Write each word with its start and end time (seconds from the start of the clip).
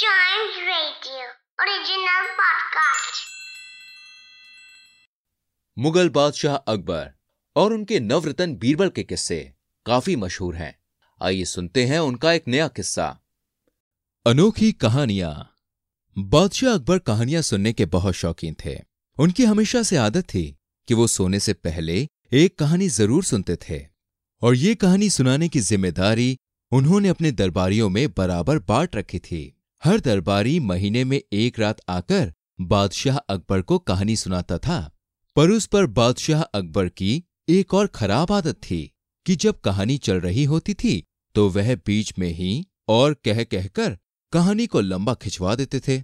Original 0.00 0.12
podcast. 2.36 3.14
Mughal 5.78 6.08
बादशाह 6.08 6.54
अकबर 6.54 7.10
और 7.56 7.72
उनके 7.72 8.00
नवरतन 8.00 8.56
बीरबल 8.56 8.88
के 8.88 9.02
किस्से 9.02 9.52
काफ़ी 9.86 10.16
मशहूर 10.16 10.56
हैं। 10.56 10.78
आइए 11.22 11.44
सुनते 11.44 11.84
हैं 11.84 11.98
उनका 11.98 12.32
एक 12.32 12.44
नया 12.48 12.68
किस्सा। 12.68 13.20
अनोखी 14.26 14.72
कहानियाँ। 14.72 15.56
बादशाह 16.18 16.74
अकबर 16.74 16.98
कहानियाँ 16.98 17.42
सुनने 17.42 17.72
के 17.72 17.86
बहुत 17.86 18.14
शौकीन 18.14 18.56
थे। 18.64 18.80
उनकी 19.18 19.44
हमेशा 19.44 19.82
से 19.82 19.96
आदत 19.96 20.24
थी 20.24 20.56
कि 20.88 20.94
वो 20.94 21.06
सोने 21.06 21.40
से 21.40 21.52
पहले 21.52 22.08
एक 22.32 22.58
कहानी 22.58 22.88
ज़रूर 22.88 23.24
सुनते 23.24 23.56
थे। 23.56 23.86
और 24.42 24.54
ये 24.54 24.74
कहानी 24.74 25.10
सुनाने 25.10 25.48
की 25.48 25.60
ज़िम्मेदारी 25.60 26.38
उन्होंने 26.72 27.08
अपने 27.08 27.32
दरबारियों 27.32 27.88
में 27.88 28.12
बराबर 28.12 28.58
बांट 28.58 28.96
रखी 28.96 29.18
थी। 29.18 29.59
हर 29.82 30.00
दरबारी 30.00 30.58
महीने 30.60 31.02
में 31.04 31.20
एक 31.32 31.58
रात 31.58 31.80
आकर 31.88 32.32
बादशाह 32.60 33.16
अकबर 33.16 33.60
को 33.62 33.78
कहानी 33.78 34.16
सुनाता 34.16 34.58
था। 34.58 34.90
पर 35.36 35.50
उस 35.50 35.66
पर 35.66 35.86
बादशाह 35.86 36.42
अकबर 36.42 36.88
की 36.88 37.22
एक 37.48 37.74
और 37.74 37.86
खराब 37.86 38.32
आदत 38.32 38.54
थी 38.54 38.80
कि 39.26 39.36
जब 39.36 39.60
कहानी 39.60 39.96
चल 39.98 40.20
रही 40.20 40.44
होती 40.44 40.74
थी 40.74 41.02
तो 41.34 41.48
वह 41.48 41.74
बीच 41.76 42.12
में 42.18 42.28
ही 42.28 42.66
और 42.88 43.14
कह 43.24 43.42
कहकर 43.44 43.96
कहानी 44.32 44.66
को 44.66 44.80
लंबा 44.80 45.14
खिंचवा 45.14 45.54
देते 45.54 45.80
थे। 45.80 46.00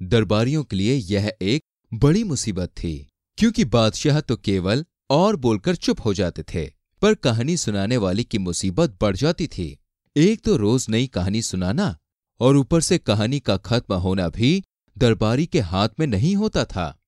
दरबारियों 0.00 0.64
के 0.64 0.76
लिए 0.76 0.94
यह 0.94 1.32
एक 1.42 1.64
बड़ी 1.92 2.24
मुसीबत 2.24 2.68
थी, 2.76 3.08
क्योंकि 3.38 3.64
बादशाह 3.66 4.20
तो 4.20 4.36
केवल 4.36 4.84
और 5.10 5.36
बोलकर 5.36 5.76
चुप 5.76 6.04
हो 6.04 6.14
जाते 6.14 6.42
थे, 6.44 6.66
पर 7.02 7.14
कहानी 7.14 7.56
सुनाने 7.56 7.96
वाली 7.96 8.24
की 8.24 8.38
मुसीबत 8.38 8.98
बढ़ 9.00 9.16
जाती 9.16 9.46
थी। 9.46 9.76
एक 10.16 10.44
तो 10.44 10.56
रोज 10.56 10.86
नई 10.88 11.06
कहानी 11.06 11.42
सुनाना 11.42 11.96
और 12.40 12.56
ऊपर 12.56 12.80
से 12.80 12.98
कहानी 12.98 13.40
का 13.40 13.56
खत्म 13.56 13.94
होना 13.94 14.28
भी 14.28 14.64
दरबारी 14.98 15.46
के 15.46 15.60
हाथ 15.60 15.88
में 16.00 16.06
नहीं 16.06 16.36
होता 16.36 16.64
था। 16.64 16.98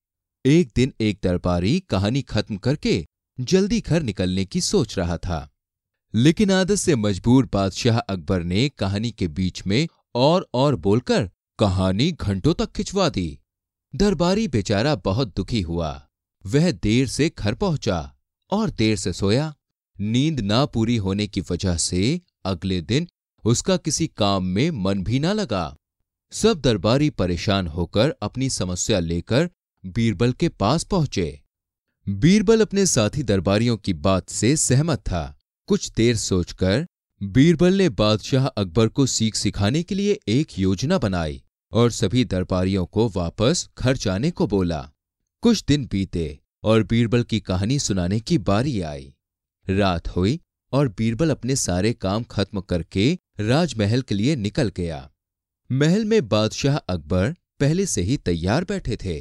एक 0.46 0.70
दिन 0.76 0.92
एक 1.00 1.18
दरबारी 1.22 1.80
कहानी 1.80 2.22
खत्म 2.22 2.56
करके 2.56 3.06
जल्दी 3.40 3.80
घर 3.80 4.02
निकलने 4.02 4.44
की 4.44 4.60
सोच 4.60 4.98
रहा 4.98 5.16
था। 5.16 5.50
लेकिन 6.14 6.50
आदत 6.50 6.74
से 6.74 6.96
मजबूर 6.96 7.48
बादशाह 7.52 7.98
अकबर 7.98 8.42
ने 8.42 8.68
कहानी 8.68 9.10
के 9.10 9.28
बीच 9.28 9.66
में 9.66 9.88
और 10.14 10.48
और 10.54 10.76
बोलकर 10.76 11.30
कहानी 11.58 12.12
घंटों 12.12 12.54
तक 12.54 12.72
खिंचवा 12.72 13.08
दी। 13.08 13.38
दरबारी 13.96 14.48
बेचारा 14.48 14.94
बहुत 14.94 15.36
दुखी 15.36 15.60
हुआ। 15.60 16.08
वह 16.46 16.70
देर 16.72 17.06
से 17.06 17.32
घर 17.38 17.54
पहुँचा 17.54 18.16
और 18.50 18.70
देर 18.70 18.96
से 18.96 19.12
सोया। 19.12 19.54
नींद 20.00 20.40
ना 20.40 20.66
पूरी 20.66 20.96
होने 20.96 21.26
की 21.26 21.40
वजह 21.40 21.76
से 21.76 22.20
अगले 22.44 22.80
दिन 22.80 23.08
उसका 23.44 23.76
किसी 23.76 24.06
काम 24.06 24.44
में 24.44 24.70
मन 24.70 25.02
भी 25.02 25.20
ना 25.20 25.32
लगा। 25.32 25.76
सब 26.32 26.60
दरबारी 26.60 27.10
परेशान 27.10 27.66
होकर 27.66 28.14
अपनी 28.22 28.50
समस्या 28.50 28.98
लेकर 28.98 29.50
बीरबल 29.86 30.32
के 30.32 30.48
पास 30.48 30.84
पहुँचे। 30.84 31.40
बीरबल 32.08 32.60
अपने 32.60 32.86
साथी 32.86 33.22
दरबारियों 33.22 33.76
की 33.76 33.92
बात 33.92 34.28
से 34.28 34.56
सहमत 34.56 34.98
था। 34.98 35.38
कुछ 35.66 35.92
देर 35.92 36.16
सोचकर 36.16 36.86
बीरबल 37.22 37.74
ने 37.74 37.88
बादशाह 37.88 38.46
अकबर 38.46 38.88
को 38.88 39.06
सीख 39.06 39.34
सिखाने 39.34 39.82
के 39.82 39.94
लिए 39.94 40.18
एक 40.28 40.58
योजना 40.58 40.98
बनाई 40.98 41.42
और 41.72 41.90
सभी 41.90 42.24
दरबारियों 42.24 42.86
को 42.86 43.08
वापस 43.08 43.68
घर 43.78 43.96
जाने 43.96 44.30
को 44.30 44.46
बोला। 44.46 44.90
कुछ 45.42 45.64
दिन 45.68 45.88
बीते 45.92 46.38
और 46.64 46.82
बीरबल 46.82 47.22
की 47.22 47.40
कहानी 47.40 47.78
सुनाने 47.78 48.20
की 48.20 48.38
बारी 48.38 48.80
आई। 48.80 49.14
रात 49.70 50.08
हुई 50.08 50.40
और 50.72 50.88
बीरबल 50.88 51.30
अपने 51.30 51.56
सारे 51.56 51.92
काम 51.92 52.22
खत्म 52.22 52.60
करके 52.60 53.18
राजमहल 53.40 54.02
के 54.02 54.14
लिए 54.14 54.36
निकल 54.36 54.68
गया। 54.76 55.08
महल 55.70 56.04
में 56.04 56.28
बादशाह 56.28 56.76
अकबर 56.76 57.34
पहले 57.60 57.86
से 57.86 58.02
ही 58.02 58.16
तैयार 58.18 58.64
बैठे 58.64 58.96
थे। 58.96 59.20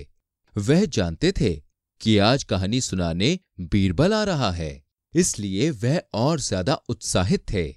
वह 0.55 0.85
जानते 0.87 1.31
थे 1.31 1.53
कि 2.01 2.17
आज 2.19 2.43
कहानी 2.43 2.81
सुनाने 2.81 3.37
बीरबल 3.61 4.13
आ 4.13 4.23
रहा 4.23 4.51
है, 4.51 4.83
इसलिए 5.13 5.69
वह 5.71 6.01
और 6.15 6.39
ज़्यादा 6.39 6.73
उत्साहित 6.89 7.43
थे। 7.53 7.67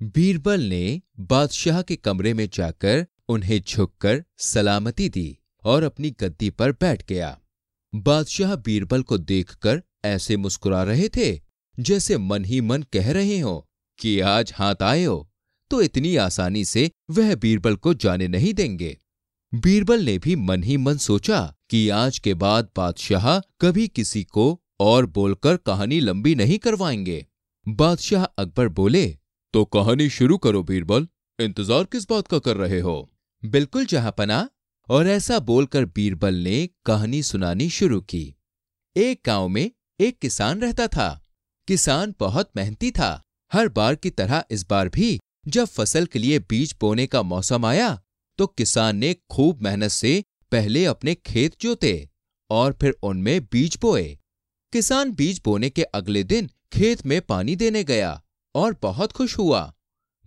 बीरबल 0.00 0.60
ने 0.62 1.00
बादशाह 1.20 1.82
के 1.82 1.96
कमरे 1.96 2.34
में 2.34 2.48
जाकर 2.52 3.06
उन्हें 3.28 3.60
झुककर 3.60 4.22
सलामती 4.40 5.08
दी 5.08 5.36
और 5.64 5.82
अपनी 5.82 6.10
गद्दी 6.20 6.50
पर 6.50 6.72
बैठ 6.72 7.06
गया। 7.08 7.36
बादशाह 7.92 8.54
बीरबल 8.58 9.02
को 9.02 9.18
देखकर 9.20 9.82
ऐसे 10.04 10.36
मुस्कुरा 10.36 10.82
रहे 10.82 11.08
थे 11.08 11.30
जैसे 11.78 12.16
मन 12.18 12.44
ही 12.44 12.60
मन 12.60 12.82
कह 12.92 13.10
रहे 13.12 13.38
हो 13.38 13.58
कि 13.98 14.18
आज 14.20 14.52
हाथ 14.56 14.82
आए 14.82 15.04
हो। 15.04 15.29
तो 15.70 15.82
इतनी 15.82 16.16
आसानी 16.16 16.64
से 16.64 16.90
वह 17.10 17.34
बीरबल 17.34 17.76
को 17.76 17.94
जाने 17.94 18.28
नहीं 18.28 18.52
देंगे। 18.54 18.96
बीरबल 19.52 20.04
ने 20.04 20.18
भी 20.18 20.36
मन 20.36 20.62
ही 20.62 20.76
मन 20.76 20.96
सोचा 20.96 21.40
कि 21.70 21.88
आज 21.88 22.18
के 22.18 22.34
बाद 22.34 22.68
बादशाह 22.76 23.38
कभी 23.60 23.86
किसी 23.88 24.22
को 24.24 24.60
और 24.80 25.06
बोलकर 25.06 25.56
कहानी 25.56 26.00
लंबी 26.00 26.34
नहीं 26.34 26.58
करवाएँगे। 26.58 27.26
बादशाह 27.66 28.24
अकबर 28.24 28.68
बोले 28.68 29.06
तो 29.54 29.64
कहानी 29.64 30.08
शुरू 30.10 30.38
करो 30.38 30.62
बीरबल। 30.62 31.06
इंतज़ार 31.38 31.84
किस 31.84 32.08
बात 32.10 32.26
का 32.26 32.38
कर 32.38 32.56
रहे 32.56 32.80
हो? 32.80 33.10
बिल्कुल, 33.42 33.86
जहापना। 33.86 34.48
और 34.88 35.08
ऐसा 35.08 35.38
बोलकर 35.38 35.84
बीरबल 35.84 36.34
ने 36.34 36.68
कहानी 36.86 37.22
सुनानी 37.22 37.68
शुरू 37.70 38.00
की। 38.00 38.34
एक 38.96 39.20
गाँव 39.26 39.48
में 39.48 39.70
एक 40.00 40.18
किसान 40.18 40.60
रहता 40.60 40.86
था। 40.86 41.08
किसान 41.68 42.14
बहुत 42.20 42.50
मेहनती 42.56 42.90
था। 42.90 43.10
हर 43.52 43.68
बार 43.68 43.94
की 43.94 44.10
तरह 44.10 44.44
इस 44.50 44.66
बार 44.70 44.88
भी 44.88 45.18
जब 45.46 45.64
फ़सल 45.64 46.06
के 46.06 46.18
लिए 46.18 46.38
बीज 46.38 46.74
बोने 46.80 47.06
का 47.06 47.22
मौसम 47.22 47.64
आया 47.66 48.00
तो 48.38 48.46
किसान 48.46 48.96
ने 48.96 49.14
खूब 49.30 49.62
मेहनत 49.62 49.90
से 49.90 50.22
पहले 50.52 50.84
अपने 50.84 51.14
खेत 51.14 51.60
जोते 51.60 52.08
और 52.50 52.72
फिर 52.80 52.94
उनमें 53.02 53.40
बीज 53.44 53.78
बोए। 53.82 54.18
किसान 54.72 55.12
बीज 55.12 55.40
बोने 55.44 55.70
के 55.70 55.82
अगले 55.82 56.22
दिन 56.24 56.48
खेत 56.72 57.04
में 57.06 57.20
पानी 57.22 57.56
देने 57.56 57.84
गया 57.84 58.22
और 58.54 58.76
बहुत 58.82 59.12
खुश 59.12 59.38
हुआ। 59.38 59.72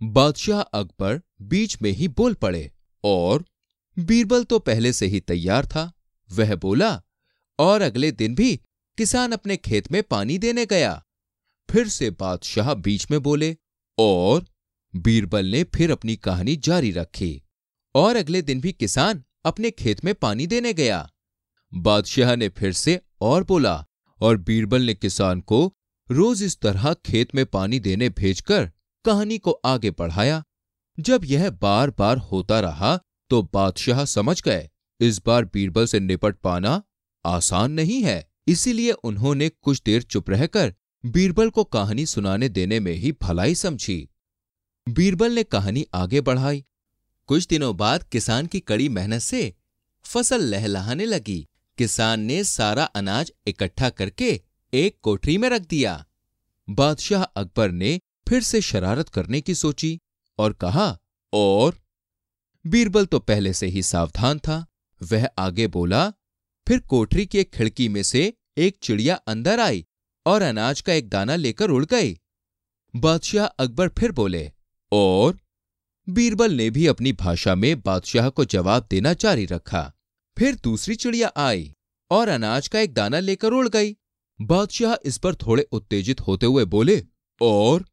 बादशाह 0.00 0.60
अकबर 0.60 1.20
बीच 1.42 1.76
में 1.82 1.90
ही 1.90 2.08
बोल 2.08 2.34
पड़े 2.34 2.70
और 3.04 3.44
बीरबल 3.96 4.44
तो 4.44 4.58
पहले 4.58 4.92
से 4.92 5.06
ही 5.06 5.20
तैयार 5.20 5.66
था। 5.66 5.90
वह 6.30 6.54
बोला, 6.56 7.02
और 7.58 7.82
अगले 7.82 8.10
दिन 8.12 8.34
भी 8.34 8.56
किसान 8.98 9.32
अपने 9.32 9.56
खेत 9.56 9.92
में 9.92 10.02
पानी 10.02 10.38
देने 10.38 10.66
गया। 10.66 11.02
फिर 11.68 11.88
से 11.88 12.10
बादशाह 12.10 12.74
बीच 12.74 13.10
में 13.10 13.22
बोले 13.22 13.56
और 13.98 14.44
बीरबल 14.94 15.46
ने 15.46 15.62
फिर 15.64 15.90
अपनी 15.90 16.16
कहानी 16.16 16.56
जारी 16.56 16.90
रखी 16.90 17.42
और 17.94 18.16
अगले 18.16 18.42
दिन 18.42 18.60
भी 18.60 18.72
किसान 18.72 19.22
अपने 19.44 19.70
खेत 19.70 20.04
में 20.04 20.14
पानी 20.14 20.46
देने 20.46 20.72
गया। 20.72 21.08
बादशाह 21.72 22.34
ने 22.36 22.48
फिर 22.48 22.72
से 22.72 23.00
और 23.20 23.44
बोला 23.44 23.84
और 24.20 24.36
बीरबल 24.36 24.82
ने 24.82 24.94
किसान 24.94 25.40
को 25.40 25.72
रोज 26.10 26.42
इस 26.42 26.58
तरह 26.60 26.92
खेत 26.94 27.34
में 27.34 27.44
पानी 27.46 27.80
देने 27.80 28.08
भेजकर 28.08 28.70
कहानी 29.04 29.38
को 29.38 29.50
आगे 29.50 29.90
बढ़ाया। 29.90 30.42
जब 30.98 31.24
यह 31.24 31.50
बार 31.52 31.90
बार 31.90 32.18
होता 32.18 32.60
रहा 32.60 32.96
तो 33.30 33.42
बादशाह 33.54 34.04
समझ 34.04 34.40
गए, 34.42 34.68
इस 35.00 35.20
बार 35.26 35.44
बीरबल 35.44 35.86
से 35.86 36.00
निपट 36.00 36.36
पाना 36.36 36.82
आसान 37.24 37.72
नहीं 37.72 38.02
है। 38.02 38.28
इसीलिए 38.46 38.92
उन्होंने 38.92 39.48
कुछ 39.48 39.82
देर 39.86 40.02
चुप 40.02 40.30
रहकर 40.30 40.74
बीरबल 41.04 41.50
को 41.50 41.64
कहानी 41.64 42.06
सुनाने 42.06 42.48
देने 42.48 42.80
में 42.80 42.92
ही 42.92 43.12
भलाई 43.22 43.54
समझी। 43.54 44.08
बीरबल 44.88 45.32
ने 45.32 45.42
कहानी 45.42 45.86
आगे 45.94 46.20
बढ़ाई। 46.20 46.64
कुछ 47.26 47.46
दिनों 47.46 47.76
बाद 47.76 48.02
किसान 48.02 48.46
की 48.46 48.60
कड़ी 48.60 48.88
मेहनत 48.88 49.20
से 49.20 49.54
फ़सल 50.04 50.42
लहलहाने 50.42 51.04
लगी। 51.04 51.48
किसान 51.78 52.20
ने 52.20 52.44
सारा 52.44 52.84
अनाज 52.84 53.32
इकट्ठा 53.46 53.90
करके 53.90 54.40
एक 54.74 54.98
कोठरी 55.02 55.38
में 55.38 55.48
रख 55.48 55.62
दिया। 55.62 56.04
बादशाह 56.68 57.22
अकबर 57.22 57.70
ने 57.70 58.00
फिर 58.28 58.42
से 58.42 58.60
शरारत 58.60 59.08
करने 59.08 59.40
की 59.40 59.54
सोची 59.54 59.98
और 60.38 60.52
कहा, 60.52 60.98
और? 61.32 61.78
बीरबल 62.66 63.06
तो 63.06 63.18
पहले 63.18 63.52
से 63.52 63.66
ही 63.66 63.82
सावधान 63.82 64.38
था। 64.38 64.66
वह 65.02 65.28
आगे 65.38 65.66
बोला, 65.66 66.10
फिर 66.68 66.78
कोठरी 66.78 67.26
की 67.26 67.38
एक 67.38 67.50
खिड़की 67.52 67.88
में 67.88 68.02
से 68.02 68.32
एक 68.58 68.76
चिड़िया 68.82 69.14
अंदर 69.14 69.60
आई 69.60 69.84
और 70.26 70.42
अनाज 70.42 70.80
का 70.80 70.92
एक 70.92 71.08
दाना 71.08 71.36
लेकर 71.36 71.70
उड़ 71.70 71.84
गई। 71.84 72.18
बादशाह 72.96 73.46
अकबर 73.46 73.88
फिर 73.88 74.12
बोले 74.12 74.50
और 74.94 75.38
बीरबल 76.08 76.52
ने 76.52 76.70
भी 76.70 76.86
अपनी 76.86 77.12
भाषा 77.12 77.54
में 77.54 77.80
बादशाह 77.80 78.28
को 78.28 78.44
जवाब 78.44 78.86
देना 78.90 79.12
जारी 79.12 79.46
रखा। 79.46 79.92
फिर 80.38 80.54
दूसरी 80.54 80.94
चिड़िया 80.94 81.32
आई 81.36 81.74
और 82.10 82.28
अनाज 82.28 82.68
का 82.68 82.80
एक 82.80 82.94
दाना 82.94 83.18
लेकर 83.18 83.52
उड़ 83.52 83.68
गई। 83.68 83.96
बादशाह 84.40 84.94
इस 85.04 85.18
पर 85.18 85.34
थोड़े 85.34 85.62
उत्तेजित 85.72 86.20
होते 86.20 86.46
हुए 86.46 86.64
बोले 86.64 87.02
और? 87.40 87.84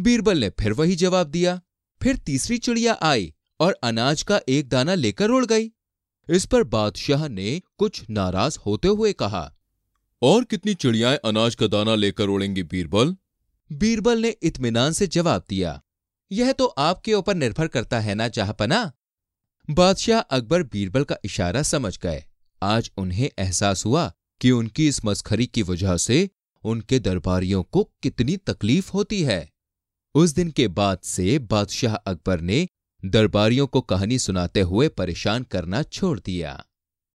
बीरबल 0.00 0.38
ने 0.38 0.50
फिर 0.50 0.72
वही 0.72 0.96
जवाब 0.96 1.26
दिया। 1.26 1.60
फिर 2.02 2.16
तीसरी 2.16 2.58
चिड़िया 2.58 2.98
आई 3.02 3.34
और 3.60 3.78
अनाज 3.82 4.22
का 4.22 4.40
एक 4.48 4.68
दाना 4.68 4.94
लेकर 4.94 5.30
उड़ 5.30 5.44
गई। 5.46 5.70
इस 6.30 6.46
पर 6.46 6.62
बादशाह 6.62 7.28
ने 7.28 7.60
कुछ 7.78 8.04
नाराज़ 8.10 8.58
होते 8.66 8.88
हुए 8.88 9.12
कहा 9.12 9.50
और 10.22 10.44
कितनी 10.44 10.74
चिड़ियाएँ 10.74 11.18
अनाज 11.24 11.54
का 11.54 11.66
दाना 11.66 11.94
लेकर 11.94 12.28
उड़ेंगी 12.28 12.62
बीरबल? 12.62 13.16
बीरबल 13.72 14.18
ने 14.18 14.28
इत्मीनान 14.42 14.92
से 14.92 15.06
जवाब 15.06 15.44
दिया 15.48 15.80
यह 16.32 16.52
तो 16.52 16.66
आपके 16.66 17.14
ऊपर 17.14 17.34
निर्भर 17.34 17.66
करता 17.66 18.00
है 18.00 18.14
ना 18.14 18.28
चाहपना 18.28 18.92
बादशाह 19.70 20.20
अकबर 20.20 20.62
बीरबल 20.62 21.04
का 21.04 21.16
इशारा 21.24 21.62
समझ 21.62 21.98
गए। 21.98 22.24
आज 22.62 22.90
उन्हें 22.96 23.30
एहसास 23.38 23.84
हुआ 23.86 24.12
कि 24.40 24.50
उनकी 24.50 24.88
इस 24.88 25.04
मस्खरी 25.04 25.46
की 25.46 25.62
वजह 25.62 25.96
से 25.96 26.30
उनके 26.64 26.98
दरबारियों 26.98 27.62
को 27.62 27.90
कितनी 28.02 28.36
तकलीफ़ 28.36 28.90
होती 28.92 29.22
है। 29.22 29.52
उस 30.14 30.30
दिन 30.30 30.50
के 30.50 30.68
बाद 30.68 30.98
से 30.98 31.38
बादशाह 31.38 31.94
अकबर 31.94 32.40
ने 32.40 32.68
दरबारियों 33.04 33.66
को 33.66 33.80
कहानी 33.80 34.18
सुनाते 34.18 34.60
हुए 34.60 34.88
परेशान 34.88 35.42
करना 35.42 35.82
छोड़ 35.82 36.18
दिया। 36.20 36.64